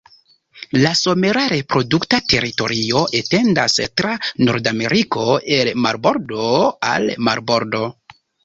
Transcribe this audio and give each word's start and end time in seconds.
La 0.77 0.93
somera 0.99 1.43
reprodukta 1.51 2.19
teritorio 2.33 3.03
etendas 3.21 3.77
tra 4.01 4.15
Nordameriko 4.49 5.29
el 5.59 5.73
marbordo 5.87 6.51
al 6.95 7.11
marbordo. 7.29 7.87